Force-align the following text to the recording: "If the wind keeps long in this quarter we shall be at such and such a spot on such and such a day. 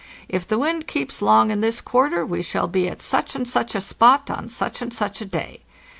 "If 0.27 0.47
the 0.47 0.57
wind 0.57 0.87
keeps 0.87 1.21
long 1.21 1.51
in 1.51 1.61
this 1.61 1.79
quarter 1.79 2.25
we 2.25 2.41
shall 2.41 2.67
be 2.67 2.87
at 2.87 3.03
such 3.03 3.35
and 3.35 3.47
such 3.47 3.75
a 3.75 3.81
spot 3.81 4.31
on 4.31 4.49
such 4.49 4.81
and 4.81 4.91
such 4.91 5.21
a 5.21 5.25
day. 5.25 5.61